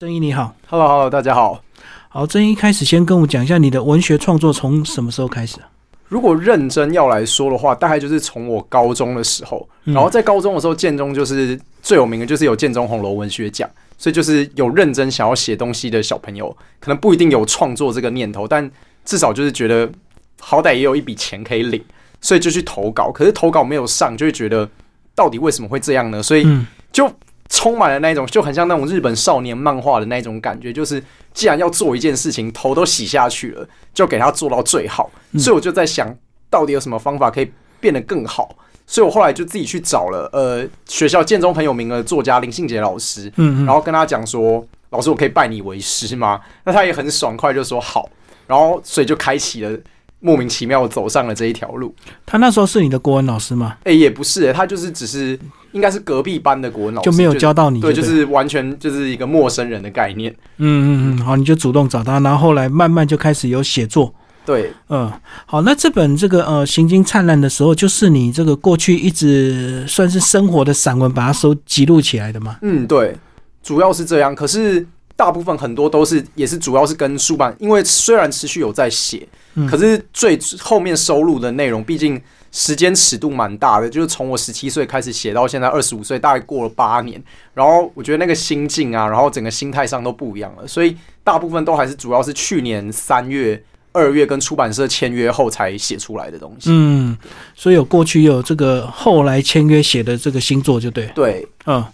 [0.00, 1.60] 郑一你好，Hello Hello，大家好。
[2.08, 5.58] 好，郑一开始先跟我讲一下你的文学创作从什么时候开始？
[5.60, 5.68] 啊
[6.06, 9.68] 如果认真要来说的话，大概就是从我高中的时候。
[9.82, 18.70] 然后在高中的时候，建中就是最有名的，就是有建中红楼文学奖，所以就是有认真想要写东西的小朋友，可能不一定有创作这个念头，但
[19.04, 19.90] 至少就是觉得
[20.38, 21.84] 好歹也有一笔钱可以领，
[22.20, 23.10] 所以就去投稿。
[23.10, 24.70] 可是投稿没有上，就会觉得
[25.16, 26.22] 到底为什么会这样呢？
[26.22, 26.46] 所以
[26.92, 27.12] 就。
[27.48, 31.02] 充满了那种就很像那种日本少年漫画的那种感觉，就是
[31.32, 35.10] 既然要做一件事情，头都洗下去了，就给他做到最好。
[35.38, 36.14] 所以我就在想，
[36.50, 38.54] 到底有什么方法可以变得更好？
[38.86, 46.40] 所以我后来就自己去找了呃学校建中很有名的作家林信杰老师，嗯，然后跟他讲说，老师我可以拜你为师吗？
[46.64, 48.08] 那他也很爽快就说好，
[48.46, 49.78] 然后所以就开启了
[50.20, 51.94] 莫名其妙走上了这一条路。
[52.26, 53.76] 他那时候是你的国文老师吗？
[53.84, 55.38] 哎，也不是，他就是只是。
[55.72, 60.34] 应该是隔壁班的国文老师就没有教到你，对，就是完全就是一个陌生人的概念。
[60.56, 64.14] 嗯嗯嗯，好，你就主动找他，然后后来慢慢就开始有写作。
[64.46, 65.12] 对，嗯，
[65.44, 72.56] 好，那这本这个呃《行经灿烂》的时候，就是你这个过去一直算是生活的散文，把它收记录起来的吗？
[72.62, 73.14] 嗯，对，
[73.62, 74.34] 主要是这样。
[74.34, 79.28] 可是大部分很多都是也是主要是跟书版，因为虽然持续有在写，
[79.68, 82.18] 可是最后面收录的内容，毕竟。
[82.50, 87.22] 时间尺度蛮大的，就是从我十七岁开始写到现在二十五岁，大概过了八年。
[87.54, 96.70] 然后我觉得那个心境啊，然后整个心态上都不一样了，所以大部分都还是主要是去年三月、二月跟出版社签约后才写出来的东西。
[96.72, 97.16] 嗯，
[97.54, 101.06] 所以有过去有这个后来签约写的这个星座就对。
[101.14, 101.84] 对，嗯，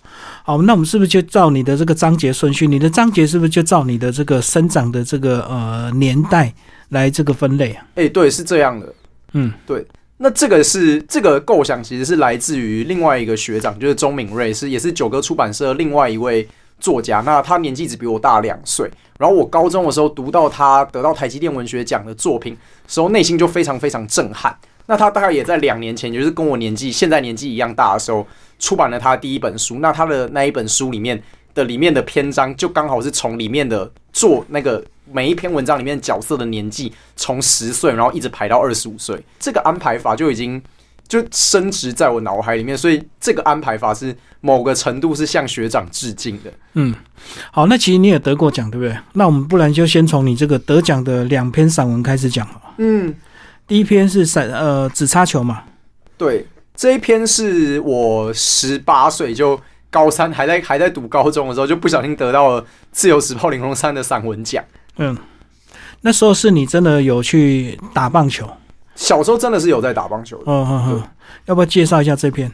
[0.45, 2.67] 好，那我们是不是就照你的这个章节顺序？
[2.67, 6.53] 你的章节是不是就照你的这个生长的这个呃年代
[6.91, 7.87] 来这个分类啊？
[7.97, 8.95] 哎，对，是这样的。
[9.33, 9.85] 嗯，对。
[10.25, 16.49] 那这个是这个构想，其实是来自于另外一个学长，就是钟敏瑞，是也是九歌出版社另外一位
[16.81, 17.21] 作家。
[17.27, 18.91] 那他年纪只比我大两岁。
[19.19, 22.57] 然后我高中的时候读到他得到台积电文学奖的作品
[22.89, 24.57] 时候，内心就非常非常震撼。
[24.87, 28.27] 那他大概也在两年前，也就是跟我年纪现在年纪一样大的时候，
[28.59, 29.81] 出版了他第一本书。
[29.81, 31.23] 那他的那一本书里面
[31.55, 34.85] 的里面的篇章，就刚好是从里面的做那个。
[35.13, 40.61] 每一篇文章里面角色的年纪从十岁，然后一直排到二十五岁，这个安排法就已经
[41.07, 46.51] 就升值在我脑海里面，所以这个安排法是某个程度是向学长致敬的。
[46.73, 46.95] 嗯，
[47.53, 48.99] 好，那其实你也得过奖，对不对？
[49.13, 52.49] 那我们不然就先从你这个得奖的两篇散文开始讲
[52.79, 53.15] 嗯，
[53.67, 55.65] 第一篇是散呃只插球嘛？
[56.17, 59.61] 对，这一篇是我十八岁就。
[59.95, 62.61] 高三还在还在读高中的时候，就不小心得到了
[62.91, 64.65] 《自由时报》林荣山的散文奖。
[64.97, 65.17] 嗯，
[66.01, 68.45] 那时候是你真的有去打棒球？
[68.97, 70.37] 小时候真的是有在打棒球。
[70.47, 71.03] 嗯嗯嗯，
[71.45, 72.51] 要不要介绍一下这篇？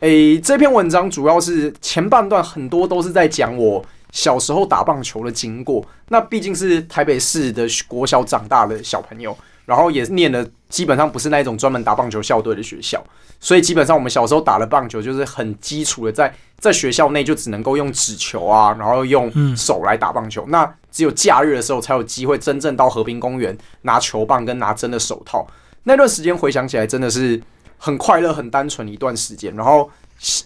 [0.00, 5.82] 诶，这篇文章主要是前半段很多都是在讲我小时候打棒球的经过。
[6.08, 9.34] 那毕竟是台北市的国小长大的小朋友。
[9.64, 13.02] 然后也念的基本上不是那一种专门打棒球校队的学校，
[13.38, 20.44] 所以基本上我们小时候打的棒球就是很基础的，在在学校内就只能够用纸球啊，然后用手来打棒球。
[20.48, 25.46] 那只有假日的时候才有机会真正到和平公园拿球棒跟拿真的手套。
[25.84, 27.40] 那段时间回想起来真的是
[27.78, 29.54] 很快乐、很单纯一段时间。
[29.54, 29.90] 然后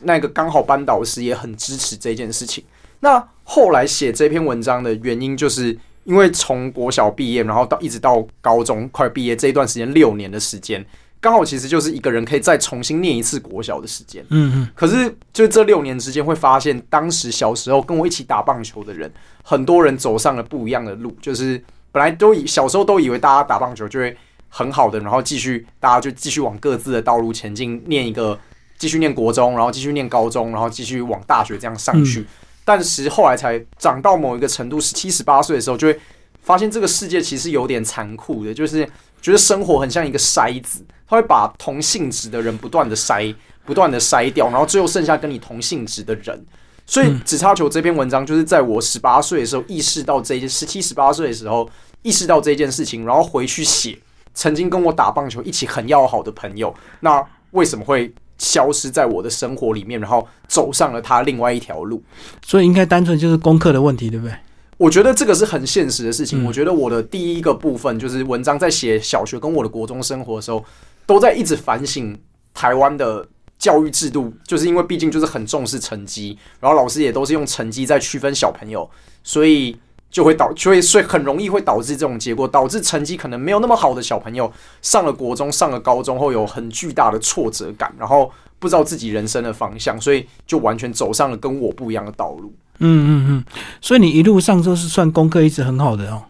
[0.02, 2.64] 那个刚好班导师也很支持这件事情。
[3.00, 5.78] 那后来写这篇文章的原因就是。
[6.06, 10.82] 因为从国小毕业，然后到一直到高中快毕业这一段时间六年的时间，
[11.20, 14.24] 刚好其实就是一个人可以再重新念一次国小的时间。
[14.30, 14.68] 嗯嗯。
[14.74, 19.12] 可是就这六年之间，会发现当时小时候跟我一起打棒球的人，
[19.42, 21.14] 很多人走上了不一样的路。
[21.20, 24.16] 就是本来都以小时候都以为大家打棒球就会
[24.48, 28.38] 很好的，然后继续大家就继续往各自的道路前进，念一个
[28.78, 32.24] 继续念国中，然后继续念高中，然后继续往大学这样上去。
[32.66, 35.96] 但是后来才长到某一个程度，十七十八岁的时候，就会
[36.42, 38.84] 发现这个世界其实有点残酷的，就是
[39.22, 43.32] 觉得生活很像一个筛子，它会把同性质的人不断的筛，
[43.64, 46.44] 不断的筛掉，然后最后剩下跟你同性质的人。
[46.86, 51.70] 所以只插球这篇文章，就是在我十八岁的时候意识到这件，十七十八岁的时候
[52.02, 53.96] 意识到这件事情，然后回去写
[54.34, 58.12] 曾经跟我打棒球一起很要好的朋友，那为什么会？
[58.38, 62.02] 消失在我的生活里面，然后走上了他另外一条路，
[62.44, 64.34] 所以应该单纯就是功课的问题，对不对？
[64.76, 66.44] 我觉得这个是很现实的事情。
[66.44, 70.64] 我觉得我的第一个部分就是文章在写小学跟我的国中生活的时候，
[71.06, 72.18] 都在一直反省
[72.52, 73.26] 台湾的
[73.58, 78.88] 教育制度，就是因为毕竟就是很重视成绩，然后老师也都是用成绩在区分小朋友，
[79.22, 79.76] 所以。
[80.16, 92.50] 就会导，就会所以很容易会导致这种结果，导致成绩可能没有那么好的小朋友上了国中、上了高中后有很巨大的挫折感，然后不知道自己人生的方向，所以就完全走上了跟我不一样的道路。
[92.78, 93.44] 嗯嗯嗯，
[93.82, 96.22] 所以你一路上都是算功课一直很好的哦。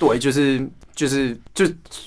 [0.00, 1.64] 对，就是就是就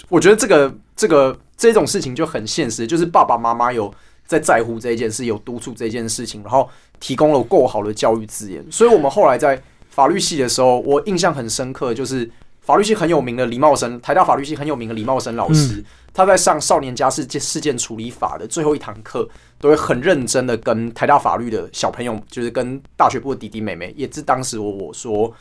[0.10, 3.90] 我觉得这个这个这种事情就很现实，就是爸爸妈妈有
[4.28, 6.70] 在在乎这件事，有督促这件事情，然后
[7.00, 8.62] 提供了够好的教育资源。
[8.70, 9.62] 所以我们后来在
[9.92, 12.28] 法律系的时候，我印象很深刻，就是
[12.62, 19.30] 法律系很有名的李茂生，台大法律系很有名的李茂生老师，他在上少年家事件事件处理法的最后一堂课，
[19.60, 25.32] 都会很认真的跟台大法律的小朋友，就是跟大学部的弟弟妹妹，也是当时我我说。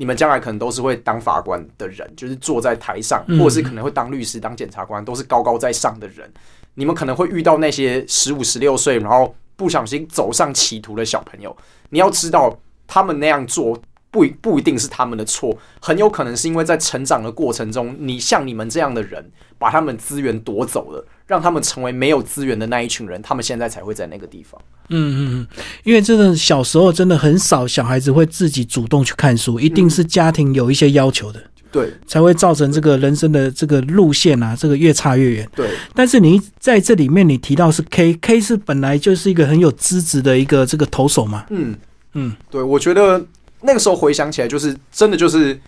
[0.00, 6.32] 你们将来可能都是会当法官的人，就是坐在台上，或者是可能会当律师、当检察官，都是高高在上的人。
[6.74, 11.56] 你们可能会遇到那些十五、十六岁，然后不小心走上歧途的小朋友。
[11.90, 12.56] 你要知道，
[12.88, 13.80] 他们那样做
[14.10, 21.06] 不不一定是他们的错，很有可能是因为在成长的过程中，你像你们这样的人，把他们资源夺走了。
[21.28, 24.58] 让他们成为没有资源的那一群人，他们现在才会在那个地方。
[24.88, 31.38] 嗯嗯嗯，因为真的小时候真的很少小孩子会自己主动去看书，一定是家庭有一些要求的，
[31.70, 35.46] 对，才会造成这个人生的这个路线啊，这个越差越远。
[35.54, 41.44] 对，但是你在这里面你提到是 K，K 是本来就是一个很有资质的一个这个投手嘛。
[41.50, 41.76] 嗯
[42.12, 43.24] 嗯，对，我觉得
[43.60, 45.58] 那个时候回想起来，就是真的就是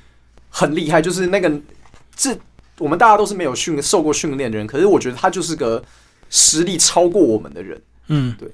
[0.48, 1.52] 很厉害，就是那个
[2.14, 2.36] 这。
[2.78, 5.84] 我们大家都是没有训受过训练的人，可是我觉得他就是个
[6.30, 7.78] 实力超过我们的人。
[8.06, 8.50] 嗯，对。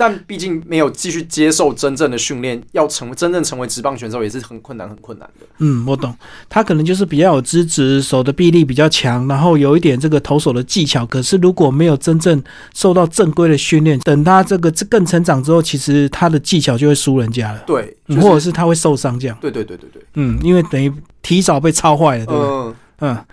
[0.00, 5.44] 但毕竟没有继续接受真正的训练，要成真正成为职棒选手也是很困难、很困难的。
[5.58, 6.16] 嗯，我懂。
[6.48, 11.04] 他可能就是比较有资质，手的臂力比较强，然后有一点这个投手的技巧。
[11.04, 12.42] 可是如果没有真正
[12.72, 17.58] 受到正规的训练，等他这个更成长之后，其实他的技巧就会输人家了。
[17.66, 19.36] 对，或者是他会受伤这样。
[19.38, 20.02] 对对对对对。
[20.14, 22.74] 嗯，因为等于提早被操坏了，对吧？
[23.00, 23.24] 嗯，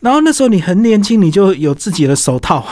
[0.00, 2.66] 然后那时候你很年轻，你就有自己的手套。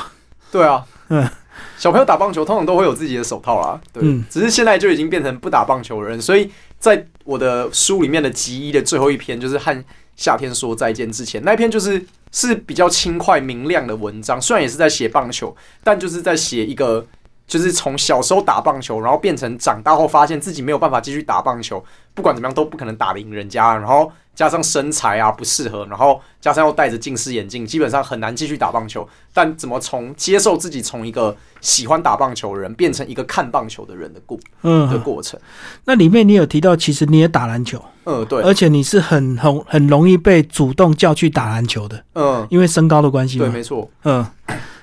[0.51, 1.29] 对啊，嗯，
[1.79, 3.81] 小朋友打棒球通常都会有自己的手套啦。
[3.93, 6.21] 对，只是现在就已经变成不打棒球的人。
[6.21, 9.85] 所以在我的书里面的集一的最后一篇，就是和
[10.17, 14.43] 夏天说再见之前那一篇，就是是比较轻快明亮的文章。
[14.43, 17.07] 虽然也是在写棒球，但就是在写一个，
[17.47, 21.83] 就是从小时候打棒球，然后变成长大后发现自己没有办法继续打棒球，
[22.19, 24.11] 不管怎么样都不可能打赢人家，然后。
[24.39, 29.05] 加上身材啊不适合，然后加上又戴着近视眼镜，基本上很难继续打棒球。
[29.35, 35.41] 但怎么从接受自己从一个喜欢打棒球的人变成一个看棒球的人的过嗯的过程？
[35.87, 44.25] 那里面你有提到，其实你也打篮球，嗯对，而且你是很很很容易被主动叫去打篮球的，嗯，因为身高的关系，对，没错，嗯。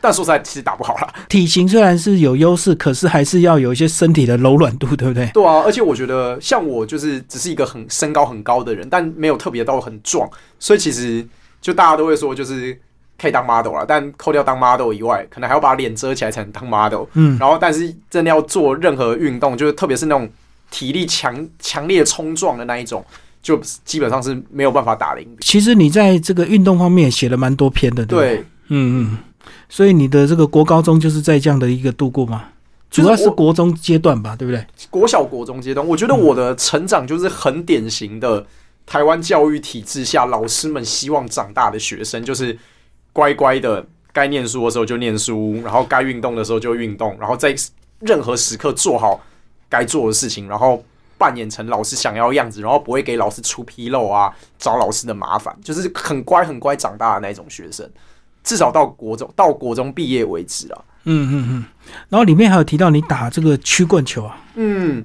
[0.01, 1.13] 但说实在，其实打不好了。
[1.27, 5.25] 体型虽然是有优势，可是还是要有一些身体的柔软度，对不对？
[5.33, 10.29] 对啊，而且我觉得像我就是只是一个很身高很高的人，但没有特别到很壮，
[10.59, 11.25] 所以其实
[11.61, 12.77] 就大家都会说就是
[13.17, 13.85] 可以当 model 了。
[13.87, 17.05] 但扣掉当 model 以外，可能还要把脸遮起来才能当 model。
[17.13, 20.29] 嗯，然后但是真的要做任何运动，就是特别是那种
[20.71, 23.05] 体力强强烈冲撞的那一种，
[23.41, 25.27] 就基本上是没有办法打零。
[25.39, 29.17] 其实你在这个运动方面写了蛮多篇的，对，嗯嗯。
[29.69, 32.45] 所以你的这个国高中就是在这样的一个度过吗？
[32.91, 34.65] 主要是国中阶段吧，对不对？
[34.89, 38.45] 国小国中阶段，我觉得我的成长就是很典型的
[38.85, 42.57] 台湾教育体制下老师们希望长大的学生，就是
[43.11, 47.53] 乖乖的，该念书的时候就念书，然后该运动的时候就运动，然后在
[47.99, 49.19] 任何时刻做好
[49.67, 50.81] 该做的事情，然后
[51.17, 57.89] 扮演成老师想要样子，然后不会给老师出纰漏啊，找老师的麻烦，就是很乖很乖长大的那种学生。
[58.43, 60.81] 至少到国中，到国中毕业为止啊。
[61.05, 61.65] 嗯嗯嗯。
[62.09, 64.37] 然后里面还有提到你打这个曲棍球啊。
[64.55, 65.03] 嗯，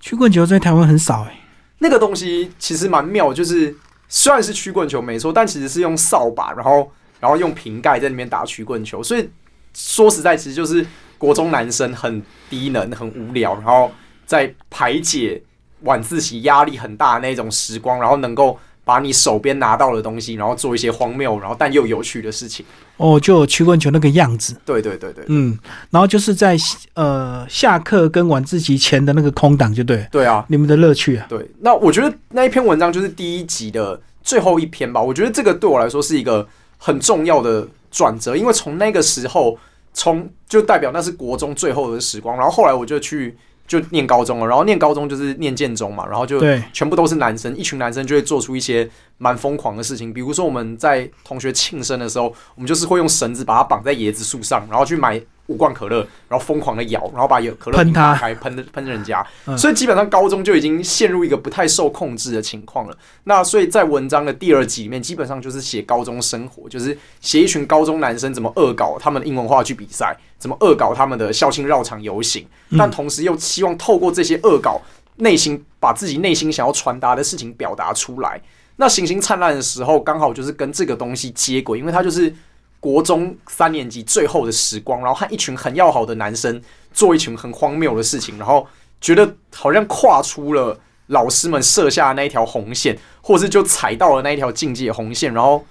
[0.00, 1.38] 曲棍球在台湾很少哎。
[1.78, 3.76] 那个东西其实蛮妙，就是
[4.08, 6.90] 虽然是曲棍球没错，但其实是用扫把，然后
[7.20, 9.02] 然后用瓶盖在里面打曲棍球。
[9.02, 9.28] 所以
[9.74, 10.86] 说实在，其实就是
[11.18, 13.92] 国中男生很低能、很无聊，然后
[14.26, 15.42] 在排解
[15.82, 18.58] 晚自习压力很大的那种时光，然后能够。
[18.90, 22.66] 把你手边拿到的东西，然后做一些荒谬，然后但又有趣的事情。
[22.96, 24.56] 哦，就曲棍球那个样子。
[24.64, 25.56] 对对对对，嗯，
[25.90, 26.56] 然后就是在
[26.94, 30.04] 呃下课跟晚自习前的那个空档，就对。
[30.10, 31.24] 对啊，你们的乐趣啊。
[31.28, 35.00] 对，那我觉得那一篇文章就是第一集的最后一篇吧。
[35.00, 36.44] 我觉得这个对我来说是一个
[36.76, 39.56] 很重要的转折，因为从那个时候，
[39.94, 43.38] 从就代表那是国中最后的时光，然后后来我就去。
[43.70, 46.40] 就念高中了，然后念高中就是念建中嘛，然后就
[46.72, 59.58] 全部都是男生，一群男生就会做出一些蛮疯狂的事情，比如说我们在同学庆生的时候，我们就是会用绳子把它绑在椰子树上，然后去买五罐可乐，然后疯狂的摇，然后把有可乐瓶打开，喷喷人家，嗯。
[59.58, 62.96] 所以基本上高中就已经陷入一个不太受控制的情况了。
[63.24, 72.46] 那所以在文章的第二集里面，基本上就是写高中生活，就是写一群高中男生怎么恶搞他们的英文话剧比赛，怎么恶搞他们的校庆绕场游行，
[72.78, 74.80] 但同时又希望透过这些恶搞，
[75.16, 78.40] 内心把自己内心想要传达的事情表达出来。
[78.76, 82.34] 那《行星灿烂》的时候，刚好就是跟这个东西接轨，因为它就是
[82.80, 86.60] 国中三年级最后的时光，然后和一群很要好的男生
[86.92, 88.66] 做一群很荒谬的事情，然后
[89.00, 95.64] 觉得好像跨出了老师们设下的那一条红线，或是就踩到了那一条境界红线，然后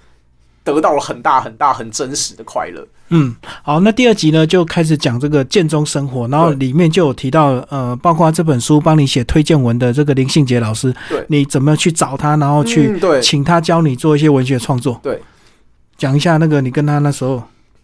[0.62, 2.86] 得到了很大很大很真实的快乐。
[3.12, 15.00] 嗯，好，那第二集呢就开始讲这个建中生活，然后里面就有提到，呃，包括这本书帮你写推荐文的这个林信杰老师，对你怎么去找他，然后去请他教你做一些文学创作。
[15.02, 15.20] 对，
[16.00, 17.42] 讲一下那个你跟他那时候，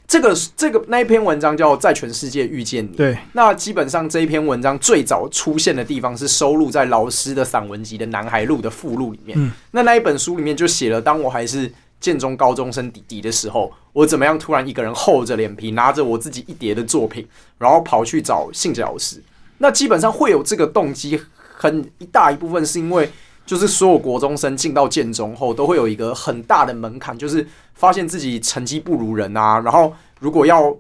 [0.09, 2.89] 这个这个那一篇文章叫《在全世界遇见你》。
[2.97, 9.37] 对，那基本上这一篇文章最早出现的地方是收录在老师的散文集的《南海路》的附录里面。
[9.39, 11.71] 嗯那那一本书里面就写了，当我还是
[12.01, 19.23] 建中高中生弟弟的时候，我怎么样突然一个人厚着脸皮拿着我自己一叠的作品，然后跑去找信哲老师。
[19.59, 21.21] 那基本上会有这个动机，
[21.55, 23.11] 很一大一部分是因为。
[23.47, 29.61] 就是所有国中生进到建中后，都会有一个很大的门槛，就是发现自己成绩不如人啊。
[29.61, 30.77] 然后如果要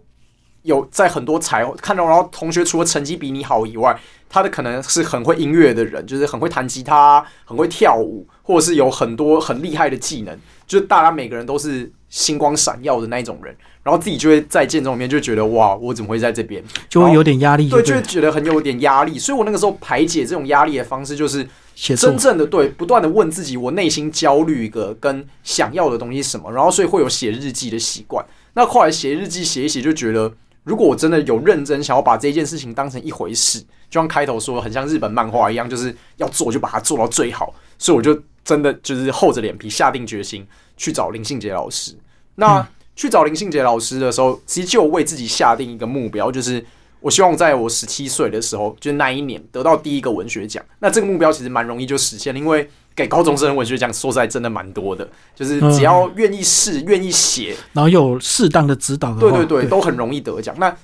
[0.63, 3.97] 有在很多才看到，然后同学除了成绩比你好以外，
[4.29, 16.61] 他的可能是很会音乐的人，就是很会弹吉他、很会跳舞，或者是有很多很厉害的技能，就是大家每个人都是星光闪耀的那一种人，然后自己就会在建中里面就觉得哇，我怎么会在这边？
[16.89, 19.17] 就会有点压力，对，就会觉得很有点压力。
[19.17, 21.49] 所以我那个时候排解这种压力的方式就是。
[21.77, 28.25] 写真，正的对，不断的问自己，我内心焦虑一个跟想要的东西是什么，然后所以会有写日记的习惯。
[28.55, 30.33] 那后来写日记写一写，就觉得
[30.65, 37.55] 如果我真的有认真想要把这件事情当成一回事，就像开头说，很像日本漫画一样，就是要做就把它做到最好。
[37.79, 40.47] 所以我就真的就是厚着脸皮下定决心
[40.79, 41.95] 去找林信杰老师。
[42.37, 46.65] 那、去找林信杰老师的时候，其实就为自己下定一个目标，就是
[47.01, 50.65] 我希望在我十七岁的时候，就是那一年得到第一个文学奖。
[50.81, 60.55] 那这个目标其实蛮容易就实现了，因为给高中生文学奖说实在真的蛮多的，就是只要愿意试、愿意写，然后有适当的指导对对对，都很容易得奖。
[60.59, 60.75] 那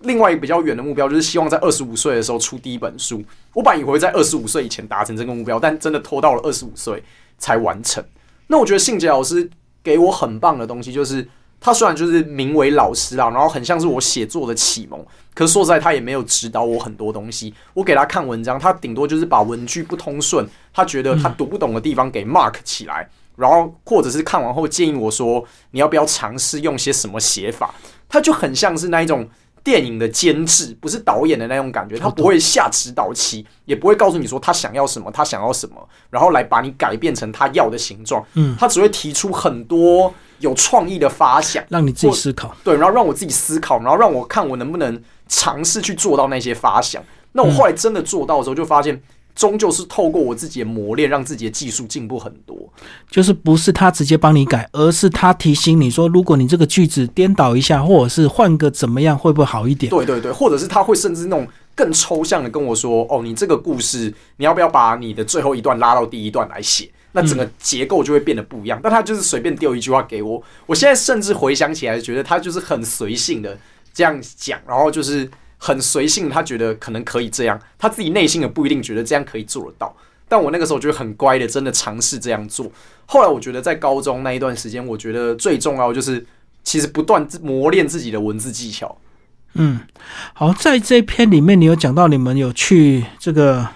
[0.00, 3.22] 另外一个比较远的目标，就是希望在二十五岁的时候出第一本书。
[3.54, 7.02] 我本以为在二十五岁以前达成这个目标，但真的拖到了二十五岁
[7.38, 8.04] 才完成。
[8.48, 9.48] 那我觉得信杰老师
[9.82, 11.26] 给我很棒的东西，就是
[11.62, 15.00] 他虽然就是名为老师啦，然后很像是我写作的启蒙，
[15.32, 17.54] 可是说实在，他也没有指导我很多东西。
[17.72, 27.72] 我给他看文章，他顶多就是把文句不通顺，他觉得他读不懂的地方给 mark 起来，然后或者是看完后建议我说，你要不要尝试用些什么写法？
[28.08, 29.26] 他就很像是那一种
[29.64, 31.96] 电影的监制，不是导演的那种感觉。
[31.96, 38.22] 他不会下指导棋，也不会告诉你说他想要什么，他想要什么，然后来把你改变成他要的形状。
[38.34, 40.12] 嗯，他只会提出很多
[40.42, 42.54] 有创意的发想，让你自己思考。
[42.62, 47.02] 对，然后让我自己思考，然后让我看我能不能尝试去做到那些发想。
[47.32, 49.00] 那我后来真的做到的时候，就发现。
[49.34, 52.54] 终究是透过我自己的磨练，让自己的技术进步很多。
[53.10, 59.88] 就是不是他直接帮你改，而是他提醒你说，如果你这个句子颠倒一下，或者是换个怎么样，会不会好一点？
[59.88, 66.90] 对对对，或者是他会甚至那种更抽象的跟我说：“哦，你这个故事，你要不要把你的最后一段拉到第一段来写？
[67.12, 68.80] 那整个结构就会变得不一样。
[68.82, 73.56] 但他就是随便丢一句话给我，我现在甚至回想起来，觉得他就是很随性的
[73.94, 79.94] 这样讲，然后就是很随性，他觉得可能可以这样，他自己内心也不一定觉得这样可以做得到。
[80.28, 82.70] 但我那个时候就很乖的，真的尝试这样做。
[83.04, 86.24] 后来我觉得在高中那一段时间，我觉得最重要就是
[86.64, 88.96] 其实不断磨练自己的文字技巧。
[89.54, 89.80] 嗯，
[90.32, 93.68] 好，在这篇里面，你有讲到你们有去这个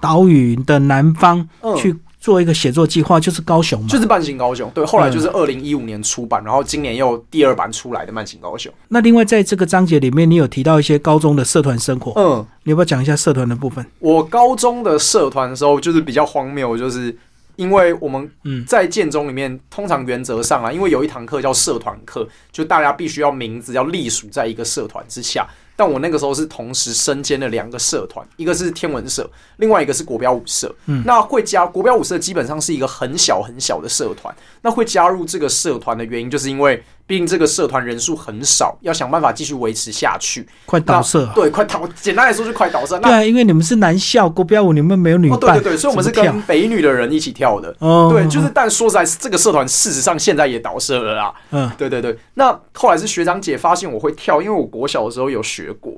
[0.00, 1.94] 岛屿的南方嗯去
[2.28, 3.88] 做一个写作计划，就是高雄嘛。
[3.88, 8.70] 就是《慢行高雄》，对，后来就是二零一五年出版，然后今年又第二版出来的《慢行高雄》。
[8.88, 13.82] 那另外在这个章节里面，你有提到一些高中的社团生活，嗯，你要不要讲一下社团的部分？
[13.98, 17.16] 我高中的社团的时候就是比较荒谬，就是
[17.56, 25.48] 因为我们嗯在建中里面，通常原则上啊，因为有一堂课叫社团课，就大家必须要名字要隶属在一个社团之下。
[25.78, 30.74] 但我那个时候是同时身兼了两个社团，一个是天文社，另外一个是国标舞社。
[30.86, 34.34] 嗯那会加国标舞社基本上是一个很小很小的社团。
[34.60, 40.46] 那会加入这个社团的原因，就是因为毕竟这个社团人数很少，要想办法继续维持下去。
[40.66, 42.98] 快倒社啊，对，快倒， 简单来说就快倒社。
[42.98, 47.72] 那对啊，因为你们是男校国标舞，你们没有女哦，对，对对，所以我们是跟北女的人一起跳的。
[47.72, 51.32] 跳哦，对，就是，但说实在，这个社团事实上现在也倒社了啦。
[51.50, 55.94] 嗯，对对对，那后来是学长姐发现我会跳，因为我国小的时候有学过，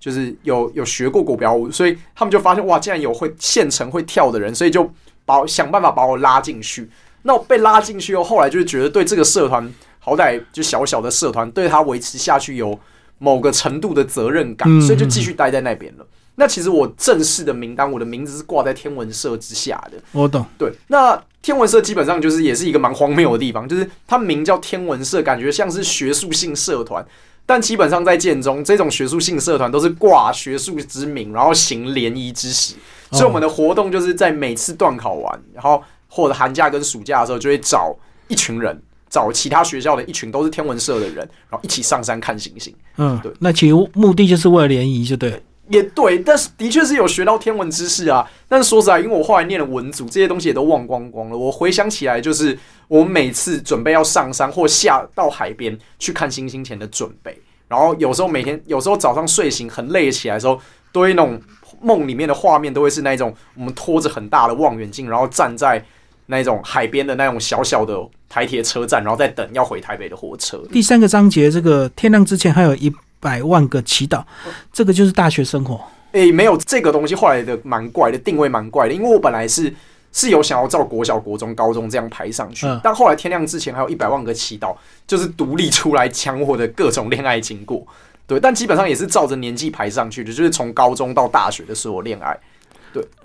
[0.00, 4.90] 就是有有学过国标舞，所以他们就发现哇，竟然有会现成会跳的人，所以就
[5.26, 6.88] 把我想办法把我拉进去。
[7.26, 9.66] 那我被拉进去后，后来就是觉得对这个社团，
[10.04, 12.78] 好歹就小小的社团，对他维持下去有
[13.16, 16.06] 某个程度的责任感，嗯所以就继续待在那边了。
[16.34, 19.96] 那其实我正式的名单，我的名字是挂在天文社之下的。
[20.12, 27.06] 我懂，对，那天文社基本上就是也是一个蛮荒谬的地方，就是它名叫天文社，感觉像是学术性社团，
[27.46, 32.74] 但基本上在建中这种学术性社团都是挂学术之名，然后行联谊之实，
[33.12, 37.96] 所以我们的活动就是在每次段考完，然后或者寒假跟暑假的时候，就会找
[38.28, 38.82] 一群人。
[39.14, 41.18] 找其他学校的一群都是天文社的人，
[41.48, 42.74] 然后一起上山看星星。
[42.96, 48.28] 嗯对，那其实目的就是为了联谊，就对，也对，但是的确是有学到天文知识啊。
[48.48, 51.38] 但是说实在，因为我后来念了文组，这些东西也都忘光光了。
[51.38, 60.58] 我回想起来，就是我们每次准备要上山或下到海边去看星星前的准备，然后有时候每天，有时候早上睡醒很累起来的时候，
[60.90, 61.40] 都会那种
[61.80, 65.84] 梦里面的画面，都会是那种我们拖着很大的望远镜，然后站在
[66.26, 70.62] 那种海边的那种小小的台铁车站，然后再等要回台北的火车。
[70.72, 74.24] 第三个章节，这个天亮之前还有一百万个祈祷，
[74.72, 75.80] 这个就是大学生活。
[76.12, 79.72] 诶、没有这个东西，后来的蛮怪的，定位蛮怪的，因为我本来是
[80.12, 84.74] 是有想要照国小、国中、高中这样排上去，嗯但后来天亮之前还有一百万个祈祷，
[85.06, 87.84] 就是独立出来讲我的各种恋爱经过。
[88.26, 92.34] 对，但基本上也是照着年纪排上去的，就是从高中到大学的时候恋爱。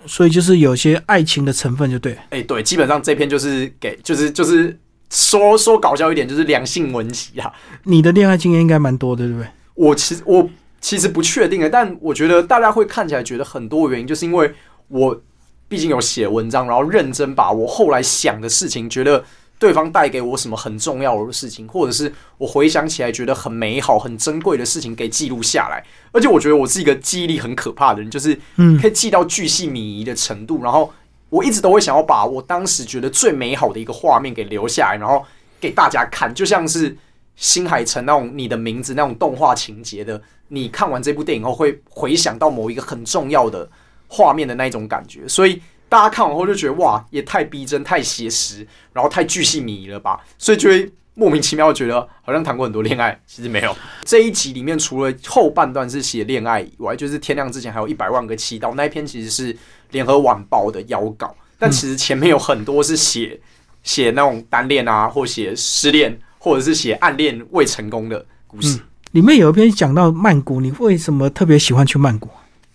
[0.06, 2.18] 所以就是有些爱情的成分，就对了。
[2.30, 4.78] 诶、对，基本上这篇就是给，就是就是
[5.10, 7.52] 说说搞笑一点，就是两性文集啊。
[7.84, 9.48] 你的恋爱经验应该蛮多的，对不对？
[9.74, 10.48] 我其实我
[10.80, 14.52] 其实不确定的，但我觉得大家会看起来觉得很多原因，就是因为
[14.88, 15.20] 我
[15.68, 19.24] 毕竟有写文章，然后认真把我后来想的事情，觉得
[19.60, 25.84] 对方带给我什么很重要的事情，或者是我回想起来觉得很美好、很珍贵的事情给记录下来。
[26.12, 30.90] 而且我觉得我是一个记忆力很可怕的人，就是嗯可以记到巨细靡遗的程度，然后
[31.28, 35.22] 我一直都会想要把我当时觉得最美好的一个画面给留下来，然后
[35.60, 36.96] 给大家看，就像是
[37.36, 43.68] 新海诚那种你的名字那种动画情节的，你看完这部电影后会回想到某一个很重要的
[44.08, 53.76] 画面的那一种感觉，所以大家看完后就觉得哇，也太逼真、太写实，然后太巨细靡遗了吧，所以就会莫名其妙地觉得好像谈过很多恋爱，其实没有。
[54.04, 59.54] 这一集里面除了后半段是写恋爱以外，就是天亮之前还有一百万个祈祷那一篇其实是
[59.90, 63.38] 联合晚报的邀稿，但其实前面有很多是写
[63.82, 68.78] 写那种单恋啊，或写失恋，或者是写暗恋未成功的故事。
[69.10, 72.28] 里面有一篇讲到曼谷，你为什么特别喜欢去曼谷？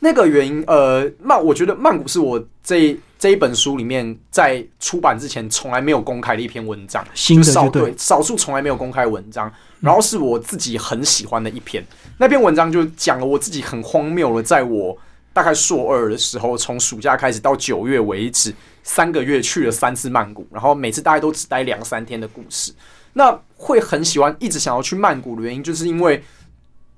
[0.05, 11.83] 那个原因，呃，曼，我觉得曼谷是我这这一本书里面在出版之前从来没有公开的一篇文章，新的少对少数从来没有公开文章，然后是我自己很喜欢的一篇。
[12.19, 14.95] 那篇文章就讲了我自己很荒谬了，在我
[15.33, 22.71] 大概硕二的时候，从暑假开始到九月为止，三个月去了三次曼谷，然后每次大概都只待两三天的故事。
[23.13, 26.23] 那会很喜欢，一直想要去曼谷的原因，就是因为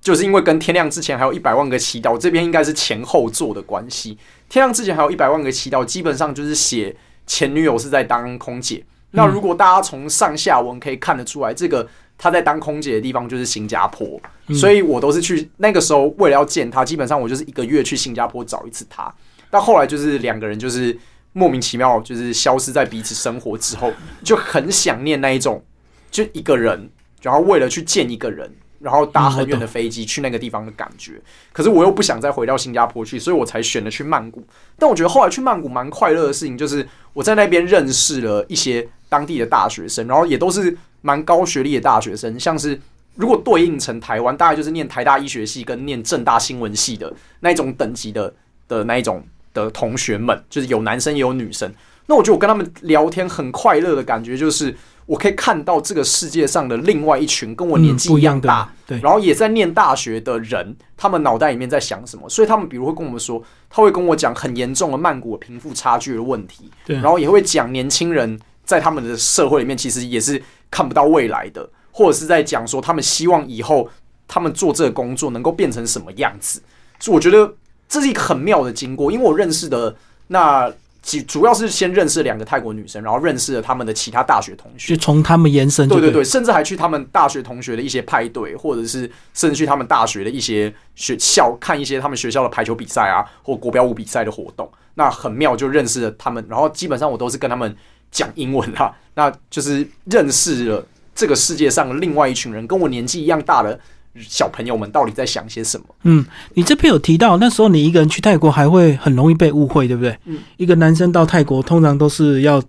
[0.08, 4.18] 就是因为跟天亮之前还有一百万个祈祷，这边应该是前后座的关系。
[4.48, 8.82] 天亮之前还有一百万个祈祷，基本上就是写前女友是在当空姐。
[9.12, 11.86] 那如果大家从上下文可以看得出来，这个
[12.18, 14.18] 她在当空姐的地方就是新加坡，
[14.54, 19.14] 所以我都是去那个时候为了要见她，基本上我就是一个月去新加坡找一次她。
[19.50, 20.98] 但后来就是两个人就是
[21.34, 23.92] 莫名其妙就是消失在彼此生活之后，
[24.24, 25.62] 就很想念那一种，
[26.10, 26.90] 就一个人，
[27.22, 31.14] 然后为了去见一个人，然后搭很远的飞机去那个地方的感觉。
[31.52, 34.46] 可是我又不想再回到新加坡去，所以我才选了去曼谷。
[34.78, 42.80] 但我觉得后来去曼谷蛮快乐的事情，就是我在那边认识了一些当地的大学生，然后也都是蛮高学历的大学生，像是。
[43.20, 48.32] 如果对应成台湾，大概就是念台大医学系跟念正大新闻系的那一种等级的
[48.68, 49.24] 的那一种
[49.56, 51.74] 的同学们，就是有男生也有女生。
[52.06, 54.72] 那我觉得我跟他们聊天很快乐的感觉，就是
[55.08, 62.30] 我可以看到这个世界上的另外一群跟我年纪一样大，对，然后也在念大学的人，他们脑袋里面在想什么？
[62.30, 70.40] 所以他们比如会跟我们说，他会跟我讲很严重的曼谷的贫富差距的问题，对然后也会讲年轻人在他们的社会里面其实也是
[70.70, 73.90] 看不到未来的，或者是在讲说他们希望以后
[74.28, 76.62] 他们做这个工作能够变成什么样子。
[77.00, 77.54] 所以我觉得
[77.88, 79.96] 这是一个很妙的经过，因为我认识的
[80.28, 80.70] 那
[81.08, 84.94] 主主要是先认识两个泰国女生，然后认识了他们的其他大学同学。
[84.94, 94.70] 就，从他们延伸就对对对对，甚至还去他们大学同学的一些派对，或者是甚至去他们大学的一些学校看一些他们学校的排球比赛啊，或国标舞比赛的活动。
[94.96, 97.74] 那很妙，就认识了他们，然后基本上我都是跟他们
[98.12, 103.80] 讲英文啦， 那就是认识了这个世界上另外一群人，跟我年纪一样大的
[104.22, 105.86] 小朋友们到底在想些什么。
[106.04, 110.18] 嗯，你这边有提到，那时候你一个人去泰国还会很容易被误会，对不对？
[110.26, 112.62] 嗯，一个男生到泰国通常都是要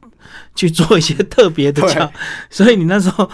[0.55, 1.83] 去做一些特别的
[2.51, 3.29] 所以你那时候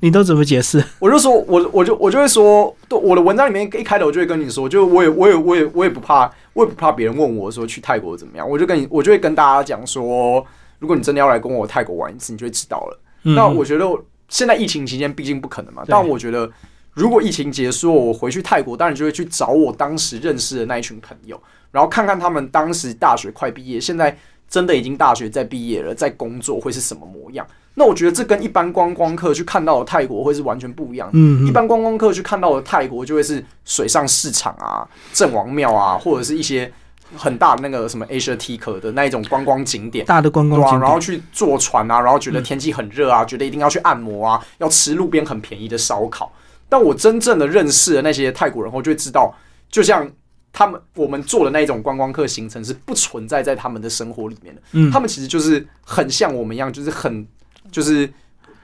[0.00, 0.82] 你都怎么解释？
[0.98, 10.44] 我就说，我我就我就会说，对我的文章里面一开头我就会跟你说，就我也我也我也我也不怕，我也不怕别人问我说去泰国怎么样，我就跟你我就会跟大家讲说，
[10.78, 13.00] 如果你真的要来跟我泰国玩一次，你就会知道了。
[13.24, 13.84] 嗯那我觉得
[14.28, 16.48] 现在疫情期间毕竟不可能嘛，但我觉得
[16.96, 21.38] 如果疫情结束，我回去泰国，当然就会去找我当时认识的那一群朋友，
[21.70, 24.16] 然后看看他们当时大学快毕业，现在
[24.48, 27.46] 真的已经大学在毕业了，在工作会是什么模样。
[27.74, 31.12] 那我觉得这跟一般观光客去看到的泰国会是完全不一样的。
[31.18, 36.72] 嗯嗯一般观光客去看到的泰国就会是水上市场啊、郑王庙啊，或者是一些
[37.14, 40.06] 很大的那个什么 Asia T 可的那一种观光景点。
[40.06, 46.32] 大的观光然后去坐船啊，然后觉得天气很热啊，觉得一定要去按摩啊，要吃路边很便宜的烧烤。
[46.68, 49.34] 但我真正的认识的那些泰国人后，就会知道，
[49.70, 50.10] 就像
[50.52, 54.62] 他们我们做的那一种观光客行程是不存在在他们的生活里面的。
[54.72, 57.26] 嗯他们其实就是很像我们一样，就是很
[57.70, 58.10] 就是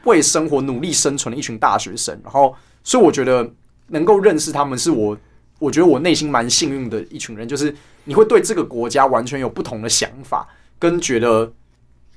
[0.05, 2.19] 为生活努力生存的一群大学生。
[2.25, 3.49] 然后，所以我觉得
[3.89, 5.17] 能够认识他们，是我
[5.59, 11.53] 我觉得我内心蛮幸运的一群人，就是你会对这个国家完全有不同的想法，跟觉得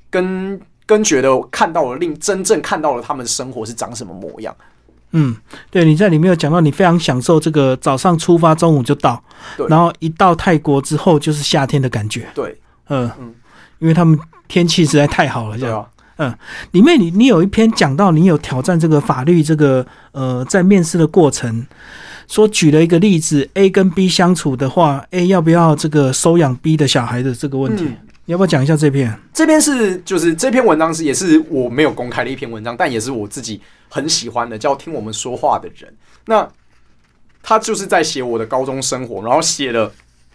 [0.10, 4.56] 跟跟觉得看到了令真正看到了他们生活是长什么模样。
[5.12, 5.36] 嗯，
[5.70, 9.24] 对，你在里面有讲到，你非常享受这个早上出发，中午就到
[9.56, 12.58] 对，然后一到泰国之后就是夏天的感觉，对。
[12.90, 13.34] 嗯嗯。
[13.80, 15.86] 因为他们天气实在太好了，这样。
[16.18, 16.38] 对啊，
[16.72, 21.68] 里面你你有一篇讲到你有挑战这个法律这个呃在面试的过程，
[22.26, 29.16] 说举了一个例子，A 跟 B 相处的话，A 要不要这个收养 B 的小孩的这个问题，嗯你要不要讲一下这篇？
[29.32, 35.92] 这篇是就是这篇文章是也是我没有公开的一篇文章，但也是我自己很喜欢的，叫《听我们说话的人》。
[36.26, 36.48] 那
[37.44, 39.92] 他就是在写我的高中生活，然后写了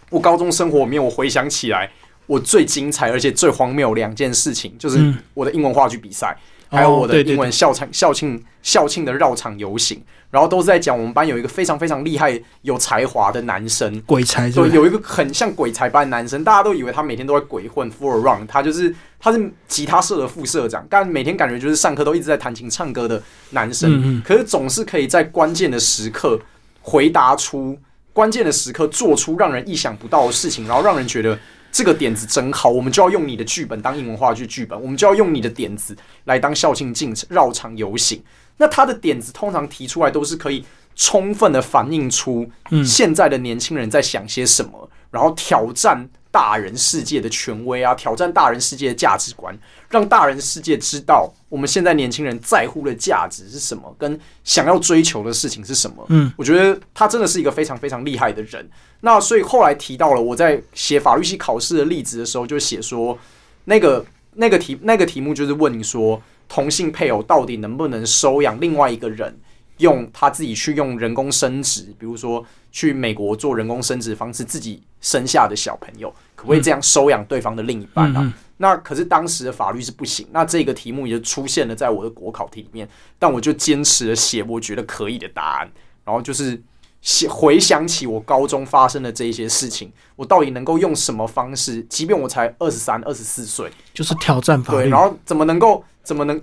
[0.09, 1.91] 我高中生活里面，我回想起来
[2.27, 6.37] 我最精彩而且最荒谬两件事情，就是嗯我的英文话剧比赛，
[6.71, 24.23] 还有我的英文校场校庆校庆的绕场游行，然后都是在讲我们班有一个非常非常厉害有才华的男生，鬼才是对，有一个很像鬼才般的男生，大家都以为他每天都在鬼混 f o r around，他就是他是吉他社的副社长，但每天感觉就是上课都一直在弹琴唱歌的男生，嗯嗯。
[24.25, 26.39] 可是总是可以在关键的时刻
[26.81, 27.77] 回答出
[28.13, 31.37] 关键的时刻做出让人意想不到的事情，然后让人觉得
[31.71, 38.21] 这个点子真好，我们就要用你的剧本当英文话剧剧本，我们就要用你的点子来当校庆进程绕场游行。
[38.57, 40.63] 那他的点子通常提出来都是可以
[40.95, 42.47] 充分的反映出
[42.85, 49.55] 现在的年轻人在想些什么，然后挑战大人世界的权威啊，挑战大人世界的价值观，
[49.89, 56.05] 让大人世界知道我们现在年轻人在乎的价值是什么，跟想要追求的事情是什么。
[56.07, 58.67] 嗯，我觉得他真的是一个非常非常厉害的人。
[59.01, 63.17] 那所以后来提到了我在写法律系考试的例子的时候，就写说
[63.65, 69.37] 那个那个题那个题目就是问你说，同性配偶到底能不能收养另外一个人，
[69.81, 78.21] 用他自己去用人工生殖，比如说去美国做人工生殖方式自己生下的小朋友，可不可以这样收养对方的另一半啊？
[78.21, 85.71] 嗯嗯那可是当时的法律是不行，那这个题目也就出现了在我的国考题里面，但我就坚持了写我觉得可以的答案，
[86.05, 86.61] 然后就是
[87.01, 95.01] 写回想起我高中发生的这一些事情，我到底能够用什么方式，即便我才二十三、二十四岁，就是挑战法对，律然。
[95.01, 96.39] 后怎么能够怎么能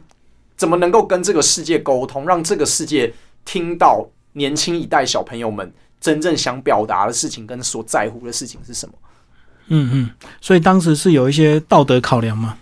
[0.57, 8.95] 怎么能够跟这个世界沟通，让这个世界听到年轻一代小朋友们真正想表达的事情跟所在乎的事情是什么？
[9.69, 12.57] 嗯嗯，所以当时是有一些道德考量吗。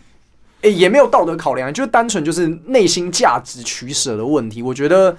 [0.62, 4.62] 诶、也没有道德考量，就是单纯就是内心价值取舍的问题。
[4.62, 5.16] 我觉得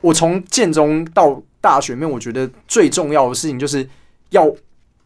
[0.00, 3.88] 我从建中到大学里面，我觉得最重要的事情就是
[4.30, 4.48] 要，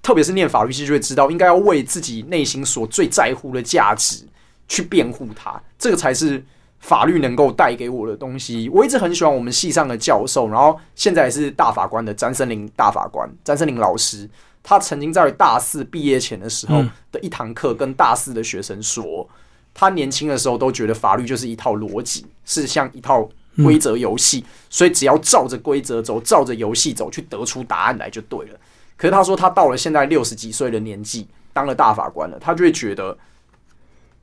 [0.03, 4.27] 特别是念法律系就会知道，应该要为自己内心所最在乎的价值
[4.67, 6.45] 去辩护它，这个才是
[6.81, 8.69] 法律能够带给我的东西。
[8.69, 14.29] 我一直很喜欢我们系上的教授，然后现在也是大法官的詹森林大法官詹森林老师，
[14.63, 19.29] 他曾经在大四毕业前的时候嗯的一堂课跟大四的学生说。
[19.75, 28.59] 他年轻的时候都觉得法律就是一套逻辑，是像一套规则游戏，所以只要照着规则走，照着游戏走，去得出答案来就对了。
[28.97, 33.17] 可是他说，他到了现在六十几岁的年纪，当了大法官了，他就会觉得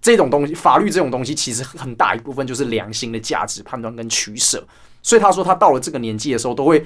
[0.05, 4.63] 这种东西，法律这种东西，其实很大一部分就是良心的价值判断跟取舍。
[5.01, 6.85] 所以他说，他到了这个年纪的时候，都会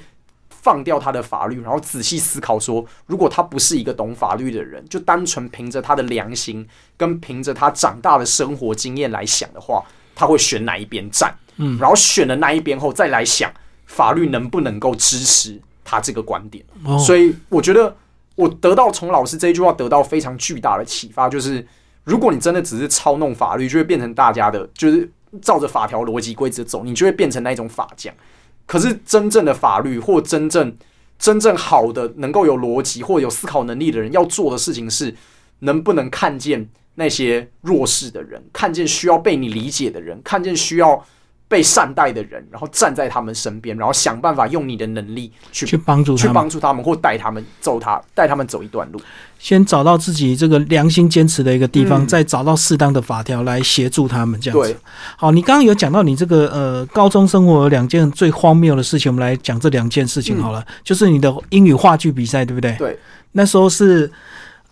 [0.49, 9.84] 放掉他的法律，然后仔细思考说，如果他不是一个懂法律的人，就单纯凭着他的良心跟凭着他长大的生活经验来想的话，
[10.15, 11.36] 他会选哪一边站？
[11.58, 13.51] 嗯，然后选了那一边后，再来想
[13.86, 16.63] 法律能不能够支持他这个观点。
[17.05, 17.93] 所以我觉得，
[18.36, 21.67] 我得到从老师这一句话得到非常巨大的启发，就是
[22.10, 25.08] 如果你真的只是操弄法律，就会变成大家的，就是
[25.43, 28.12] 照着法条逻辑规则走，你就会变成那一种法匠。
[28.65, 30.76] 可是真正的法律，或真正
[31.19, 35.13] 真正好的、能够有逻辑或有思考能力的人，要做的事情是，
[35.60, 41.06] 能不能看见那些弱势的人，看见需要被你理解的人，看见需要
[41.50, 49.02] 被善待的人，然后站在他们身边，然后想办法用你的能力去去帮助他去们，帮助他们，或带他们走他带他们走一段路。
[49.40, 54.78] 先找到自己这个良心坚持的一个地方，嗯再找到适当的法条来协助他们这样子。
[55.18, 62.76] 好，你刚刚有讲到你这个呃高中生活有两件最荒谬的事情，我们来讲这两件事情好了，就是你的英语话剧比赛，对不对？
[62.78, 63.00] 对，
[63.32, 64.12] 那时候是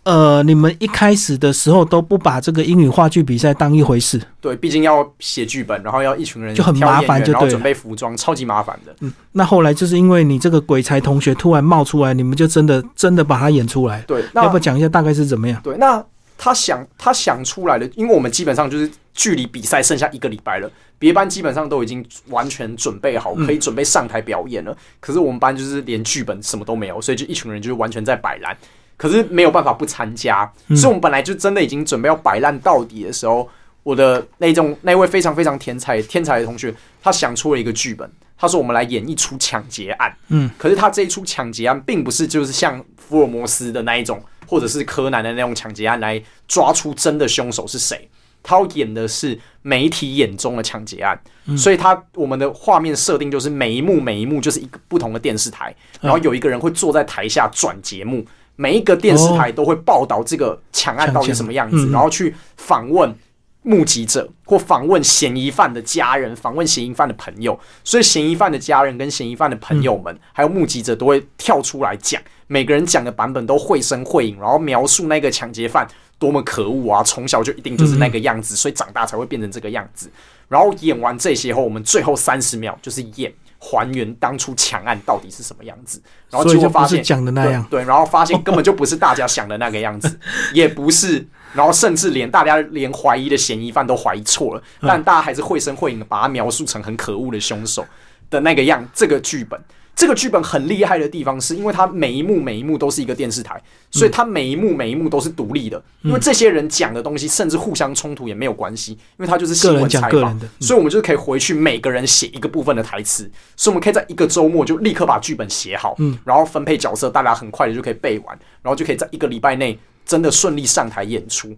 [0.08, 8.96] 呃你们一开始的时候都不把这个英语话剧比赛当一回事，对，毕竟要写剧本，然后要一群人就很麻烦就对准备服装，超级麻烦的。
[9.02, 14.02] 嗯，那后来就是因为你这个鬼才同学突然冒出来，你们就真的真的把他演出来。
[14.08, 15.62] 对，那要不要讲一下大概是怎么样？
[15.62, 16.02] 对，那
[16.38, 24.74] 他想他想出来的，因为我们基本上就是距离比赛剩下一个礼拜了，别班基本上都已经完全准备好，可以准备上台表演了。
[25.02, 28.56] 可是我们班就是连剧本什么都没有，所以就一群人就是完全在摆烂。
[28.98, 33.48] 可是没有办法不参加，所以我们本来就真的已经准备要摆烂到底的时候，
[33.84, 40.14] 我的那种那位非常非常天才天才的同学，他想出了一个剧本，他说我们来演一出抢劫案。
[40.30, 48.10] 嗯，可是他这一出抢劫案并不是就是像福尔摩斯的那一种，或者是柯南的那种抢劫案来抓出真的凶手是谁。
[48.44, 51.20] 他要演的是媒体眼中的抢劫案，
[51.58, 58.26] 所以他我们的画面设定就是每一幕每一幕就是一个不同的电视台，然后有一个人会坐在台下转节目，
[58.58, 63.16] 每一个电视台都会报道这个抢案到底什么样子，然后去访问
[63.62, 80.10] 目击者或访问嫌疑犯的家人，访问嫌疑犯的朋友，所以嫌疑犯的家人跟嫌疑犯的朋友们，还有目击者都会跳出来讲，每个人讲的版本都绘声绘影，然后描述那个抢劫犯多么可恶啊，从小就一定就是那个样子，所以长大才会变成这个样子。
[80.48, 83.32] 然后演完这些后，我们最后三十秒就是演
[83.68, 87.62] 还原当初抢案到底是什么样子，然后结果发现讲的那样。
[87.70, 90.20] 对，对，然后发现根本就不是大家想的那个样子，
[90.54, 97.86] 也不是，然后甚至连大家连怀疑的嫌疑犯都怀疑错了，嗯但大家还是绘声绘影的把他描述成很可恶的凶手
[98.30, 98.88] 的那个样。
[98.94, 99.60] 这个剧本，
[99.98, 110.50] 这个剧本很厉害的地方是因为它每一幕每一幕都是一个电视台，所以它每一幕每一幕都是独立的，因为这些人讲的东西甚至互相冲突也没有关系，因为它就是新个人闻采访的，嗯。
[110.62, 121.52] 所以我们就是可以回去每个人写一个部分的台词，所以我们可以在一个周末就立刻把剧本写好，嗯，然后分配角色，大家很快的就可以背完，然后就可以在一个礼拜内真的顺利上台演出。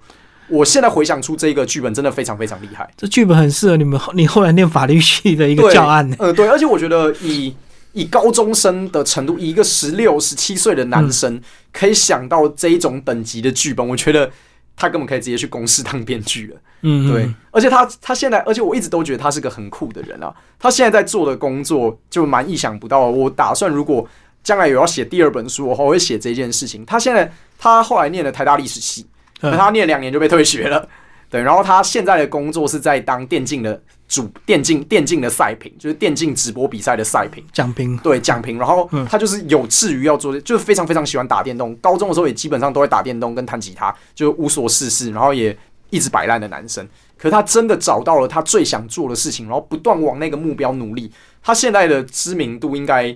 [0.48, 6.10] 我现在回想出这个剧本真的非常非常厉害，这剧本很适合你们你后来念法律系的一个教案。
[6.10, 6.16] 呢。
[6.20, 7.54] 呃，对，而且我觉得以
[7.94, 11.42] 以高中生的程度，以一个十六、十七岁的男生、
[11.74, 14.30] 可以想到这一种等级的剧本，我觉得
[14.76, 16.58] 他根本可以直接去公司当编剧了。
[16.82, 20.34] 嗯，对嗯，，而且他他现在，而且我一直都觉得他是个很酷的人啊。
[20.58, 23.08] 他现在在做的工作就蛮意想不到。
[23.08, 24.08] 我打算如果
[24.44, 26.86] 将来有要写第二本书的话，我会写这件事情。
[26.86, 29.06] 他现在他后来念了台大历史系，
[29.42, 30.88] 嗯可他念两年就被退学了。
[31.30, 37.44] 对，然后他现在的工作是在当电竞的主电竞电竞的赛评，就是电竞直播比赛的赛评。
[37.54, 41.76] 奖评对奖评，然后他就是有志于要做，就是非常非常喜欢打电动。
[41.76, 45.56] 高中的时候也基本上都会打电动跟弹吉他，就无所事事，然后也
[45.92, 46.84] 一直摆烂的男生。
[47.16, 51.12] 可是他真的找到了他最想做的事情，然后不断往那个目标努力。
[51.44, 53.16] 他现在的知名度应该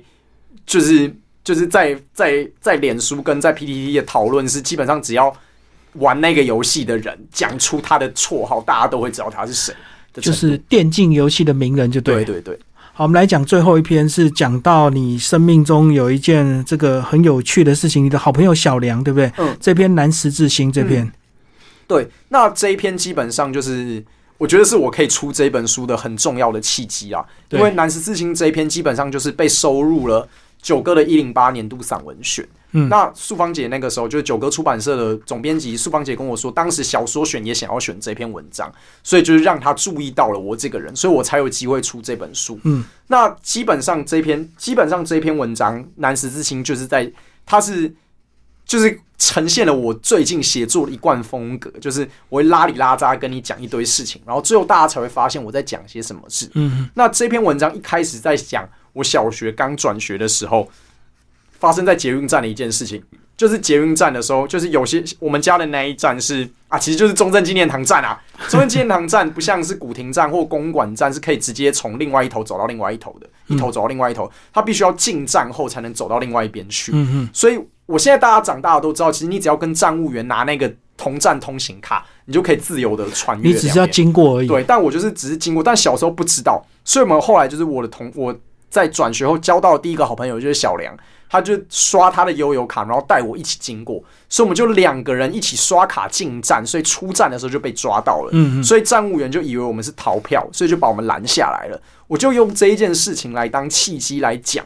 [0.65, 1.11] 就是
[1.43, 5.33] 就是在在在脸书跟在 PTT 的讨论是基本上只要
[5.93, 9.73] 玩那个游戏的人讲出他的绰号，大家都会知道他是谁。
[10.21, 12.23] 就是电竞游戏的名人，就对。
[12.23, 12.59] 对对对，
[12.93, 19.31] 好，我们来讲最后一篇，是讲到你生命中有一件这个很有趣的事情，你的好朋友小梁，对不对？
[19.39, 21.11] 嗯，这篇南十字星这篇，
[21.87, 24.05] 对，那这一篇基本上就是，
[24.37, 27.25] 我觉得是我可以出这本书的很重要的契机啊。
[27.49, 30.29] 因为南十字星这一篇基本上就是被收入了
[30.63, 32.43] 九哥的一零八年度散文选。
[32.75, 38.73] 嗯那素芳姐那个时候就是九哥出版社的总编辑素芳姐跟我说，当时小说选也想要选这篇文章，
[39.03, 42.59] 所以就是让他注意到了我这个人，所以我才有机会出这本书。
[42.63, 47.11] 嗯，那基本上这篇基本上这篇文章南十字星就是在
[47.45, 47.93] 它是
[48.65, 56.49] 就是呈现了我最近写作的一贯风格，就是我会拉里拉扎跟你讲一堆事情，然后最后大家才会发现我在讲些什么事。
[56.55, 60.69] 嗯，那这篇文章一开始在讲我小学刚转学的时候，
[61.59, 63.01] 发生在捷运站的一件事情，
[63.35, 68.21] 就是捷运站的时候，就是有些我们家的那一站是啊，其实就是中正纪念堂站啊。
[68.49, 76.91] 中正纪念堂站不像是古亭站或公馆站，是可以直接从另外一头走到另外一头的，一头走到另外一头，它必须要进站后才能走到另外一边去。
[76.93, 83.49] 嗯嗯，所以我现在大家长大了都知道，其实你只要跟站务员拿那个同站通行卡，你就可以自由的穿越。
[83.49, 84.47] 你只是要经过而已。
[84.47, 88.35] 对，但我就是只是经过，但小时候不知道，所以我们后来就是我的同我
[88.73, 90.97] 在转学后交到的第一个好朋友就是小梁，
[91.29, 98.63] 他就刷他的悠游卡，然后带我一起经过，所以我们就两个人一起刷卡进站，所以出站的时候就被抓到了。
[98.63, 101.79] 所以站务员就以为我们是逃票，所以就把我们拦下来了。
[102.07, 104.65] 我就用这一件事情来当契机来讲，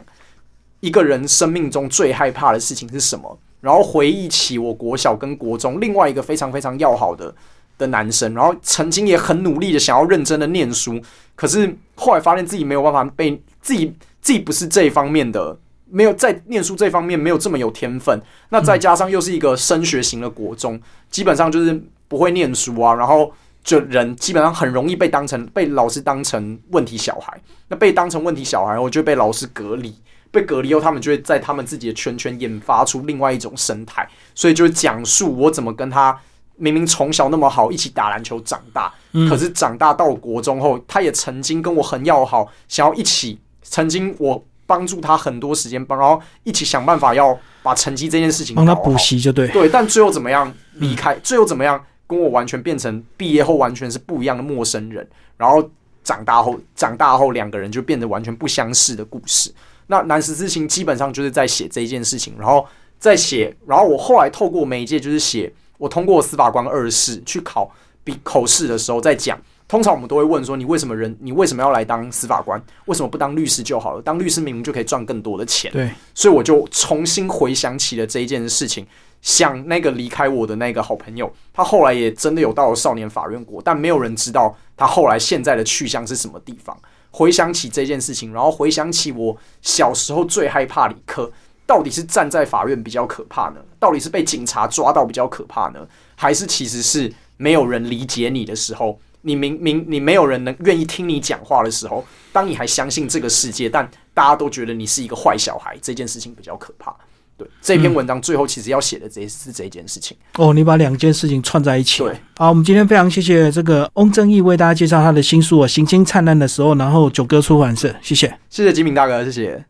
[0.80, 7.34] 一个人生命中最害怕的事情是什么，然后回忆起我国小跟国中另外一个非常非常要好的
[7.78, 11.00] 的男生，然后曾经也很努力的想要认真的念书，
[11.34, 15.56] 可是后来发现自己没有办法被自己自己不是这一方面的。
[15.90, 20.78] 没有在念书这方面没有这么有天分，那再加上又是一个升学型的国中，
[21.10, 23.32] 基本上就是不会念书啊，然后
[23.64, 27.40] 就人基本上很容易被当成被老师当成问题小孩。
[27.68, 29.94] 那被当成问题小孩，我就被老师隔离，
[30.30, 36.20] 被隔离后，他们就会在他们自己的圈圈研发出另外一种生态，所以就讲述我怎么跟他
[36.58, 38.92] 明明从小那么好，一起打篮球长大，
[39.30, 44.44] 可是长大到国中后，他也曾经跟我很要好，想要一起，曾经我。
[44.68, 49.48] 帮助他很多时间，帮然后一起想办法要把成绩这件事情帮他补习就对。
[49.48, 51.18] 对，但最后怎么样离开？
[51.20, 55.66] 最后怎么样跟我完全变成毕业后完全是不一样的陌生人，然后
[56.04, 59.50] 长大后长大后两个人就变得完全不相似的故事。
[59.86, 62.66] 那南十字星基本上就是在写这一件事情，然后
[62.98, 67.70] 在写，然后我后来透过媒介就是写我通过司法官二试去考
[68.04, 69.40] 比口试的时候在讲。
[69.66, 72.58] 通常我们都会问说，你为什么人，你为什么要来当司法官？
[72.86, 74.00] 为什么不当律师就好了？
[74.00, 75.70] 当律师明明就可以赚更多的钱。
[75.70, 78.86] 对，所以我就重新回想起了这一件事情，
[79.20, 86.74] 想那个离开我的那个好朋友，他后来也真的有到了少年法院过，但没有人知道他后来现在的去向是什么地方。
[87.10, 91.30] 回想起这件事情，然后回想起我小时候最害怕理科，
[91.68, 93.60] 到底是站在法院比较可怕呢？
[93.78, 95.86] 到底是被警察抓到比较可怕呢？
[96.16, 98.98] 还是其实是没有人理解你的时候？
[99.20, 102.02] 你明明你没有人能愿意听你讲话的时候，
[102.32, 106.96] 当你还相信这个世界，但大家都觉得你是一个坏小孩，这件事情比较可怕。
[107.36, 110.16] 对，这篇文章最后其实要写的这是这一件事情。
[110.36, 112.02] 哦，你把两件事情串在一起。
[112.02, 119.68] 对，好，我们今天非常谢谢这个翁正义为大家介绍他的新书《啊，行星灿烂的时候》，然后九哥出版社，谢谢，谢谢吉敏大哥，谢谢。